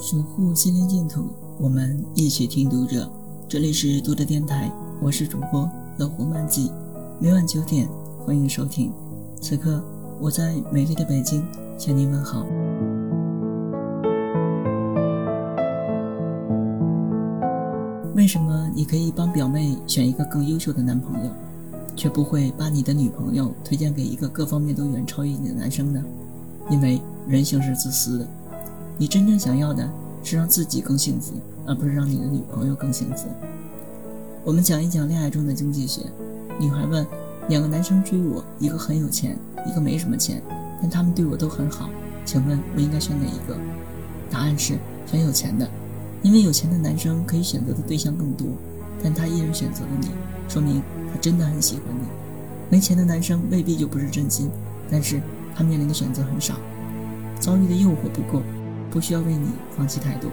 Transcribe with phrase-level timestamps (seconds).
[0.00, 1.28] 守护心灵净土，
[1.58, 3.10] 我们一起听读者。
[3.48, 4.70] 这里是读者电台，
[5.02, 6.70] 我是主播乐活漫记，
[7.18, 7.88] 每晚九点
[8.24, 8.92] 欢迎收听。
[9.40, 9.82] 此刻
[10.20, 11.44] 我在美丽的北京
[11.76, 12.46] 向您问好。
[18.14, 21.30] 为什么你可以帮表妹选一个更优秀的男朋友，
[21.96, 26.00] 却不会把你的女朋友推荐给一个各方面都远超于你的男生呢？
[26.70, 28.28] 因为人性是自私的，
[29.00, 29.88] 你真正想要的
[30.24, 31.34] 是让自己更幸福，
[31.64, 33.28] 而不是让你的女朋友更幸福。
[34.44, 36.02] 我们讲一讲恋爱中的经济学。
[36.58, 37.06] 女孩问：
[37.48, 40.42] 两个男生追我，一个很有钱，一个没什么钱，
[40.82, 41.88] 但他们对我都很好，
[42.24, 43.56] 请问我应该选哪一个？
[44.28, 44.76] 答案是
[45.06, 45.68] 选有钱的。
[46.20, 48.48] 因为有钱的男生可以选择的对象更多，
[49.00, 50.08] 但他依然选择了你，
[50.48, 52.08] 说明他真的很喜欢你。
[52.68, 54.50] 没钱的男生未必就不是真心，
[54.90, 55.22] 但是
[55.54, 56.56] 他面临的选择很少，
[57.38, 58.42] 遭遇的诱惑不够，
[58.90, 60.30] 不需要为你放弃太多。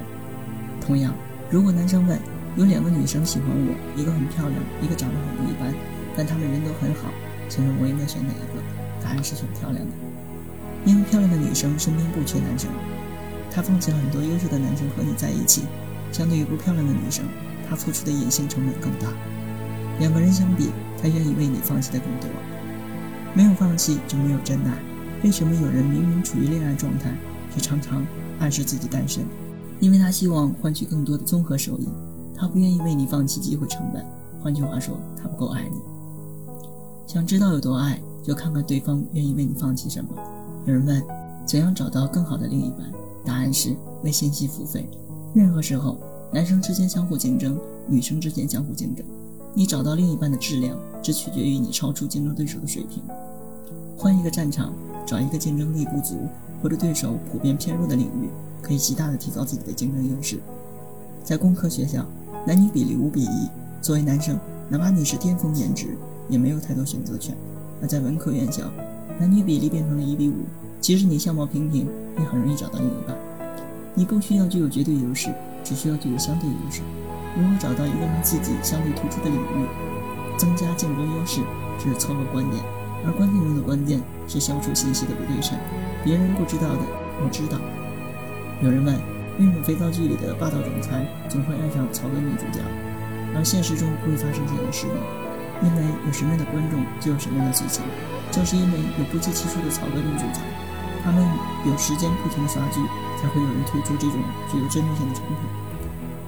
[0.80, 1.14] 同样，
[1.50, 2.20] 如果男生问
[2.56, 5.74] 有两个女生喜欢我，一个很漂亮，一个长得很一般，
[6.16, 7.10] 但她们人都很好，
[7.50, 8.62] 请问我应该选哪一个？
[9.04, 9.92] 答案是选漂亮的，
[10.86, 12.70] 因为漂亮的女生身边不缺男生。
[13.52, 15.64] 他放弃了很多优秀的男生和你在一起，
[16.12, 17.24] 相对于不漂亮的女生，
[17.70, 19.08] 他付出的隐性成本更大。
[20.00, 22.30] 两个人相比，他愿意为你放弃的更多。
[23.34, 24.74] 没有放弃就没有真爱。
[25.24, 27.12] 为什么有人明明处于恋爱状态，
[27.54, 28.06] 却常常
[28.40, 29.26] 暗示自己单身？
[29.80, 31.88] 因为他希望换取更多的综合收益，
[32.36, 34.06] 他不愿意为你放弃机会成本。
[34.42, 35.78] 换句话说，他不够爱你。
[37.08, 40.10] 想知道有多爱，就看看对方愿意为你放弃什么。
[40.66, 41.04] 有人问，
[41.46, 42.92] 怎样找到更好的另一半？
[43.26, 44.88] 答案是为信息付费。
[45.34, 45.98] 任何时候，
[46.32, 49.06] 男生之间相互竞争，女生之间相互竞争。
[49.54, 53.04] 你找到另一半的质量，只取决于你超出竞争对手的水平。
[53.98, 54.74] 换一个战场，
[55.06, 56.28] 找一个竞争力不足
[56.62, 58.30] 或者对手普遍偏弱的领域，
[58.62, 60.40] 可以极大的提高自己的竞争优势。
[61.24, 62.06] 在工科学校，
[62.46, 63.50] 男女比例五比一。
[63.82, 65.96] 作为男生，哪怕你是巅峰颜值，
[66.28, 67.36] 也没有太多选择权。
[67.82, 68.64] 而在文科院校，
[69.20, 70.34] 男女比例变成了一比五。
[70.82, 73.16] 即使你相貌平平，也很容易找到另一半。
[73.94, 75.34] 你不需要具有绝对优势，
[75.64, 76.82] 只需要具有相对优势。
[77.38, 81.42] 如何找到一个让自己相对突出的领域，增加竞争优势，
[81.80, 82.60] 这是操作关键。
[83.06, 85.58] 而关键中的关键是消除信息的不对称。
[86.04, 86.82] 别人不知道的，
[87.24, 87.58] 我知道。
[88.62, 88.94] 有人问，
[89.38, 92.60] 为什么肥皂剧里的霸道总裁总会爱上草根女主角，
[93.36, 95.00] 而现实中不会发生这样的事呢？
[95.64, 97.84] 因为有什么样的观众，就有什么样的剧情。
[98.32, 100.42] 正是因为有不计其数的草根女主角。
[101.06, 101.22] 他们
[101.70, 102.82] 有时间不停的刷剧，
[103.22, 104.18] 才会有人推出这种
[104.52, 105.38] 具有针对性的产品。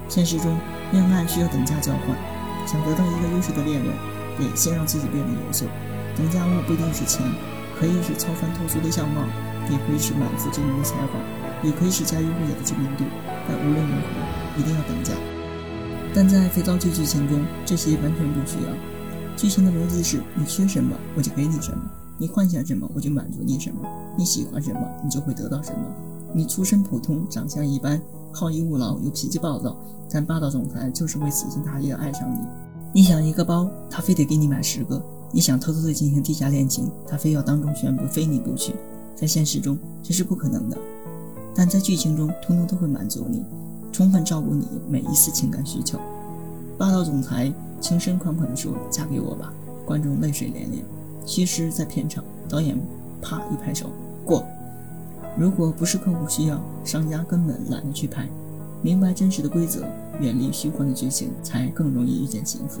[0.08, 0.56] 现实中，
[0.92, 2.16] 恋爱需要等价交换，
[2.64, 3.92] 想得到一个优秀的恋人，
[4.38, 5.66] 得先让自己变得优秀。
[6.18, 7.24] 等价物不一定是钱，
[7.78, 9.22] 可以是超凡脱俗的相貌，
[9.70, 11.12] 也可以是满腹经纶的才华，
[11.62, 13.04] 也可以是家喻户晓的知名度。
[13.46, 15.14] 但无论如何，一定要等价。
[16.12, 18.70] 但在肥皂剧剧情中，这些完全不需要。
[19.36, 21.78] 剧情的逻辑是：你缺什么，我就给你什么。
[22.18, 23.82] 你幻想什么，我就满足你什么；
[24.18, 25.78] 你喜欢什么，你就会得到什么。
[26.34, 28.02] 你出身普通，长相一般，
[28.32, 29.76] 好逸恶劳又脾气暴躁，
[30.10, 32.40] 但霸道总裁就是会死心塌地的爱上你。
[32.92, 35.00] 你想一个包，他非得给你买十个；
[35.30, 38.74] 你想偷偷的进行地下恋情，他非要当众宣布非你不娶。
[39.14, 40.78] 在现实中这是不可能的，
[41.54, 43.44] 但在剧情中通通都会满足你，
[43.92, 45.98] 充分照顾你每一丝情感需求。
[46.78, 49.52] 霸道总裁情深款款地说：“嫁给我吧！”
[49.84, 50.84] 观众泪水连连。
[51.26, 52.78] 其实，在片场，导演
[53.20, 53.90] 啪一拍手
[54.24, 54.44] 过。
[55.36, 58.28] 如果不是客户需要，商家根本懒得去拍。
[58.80, 59.82] 明白真实的规则，
[60.20, 62.80] 远离虚幻的剧情，才更容易遇见幸福。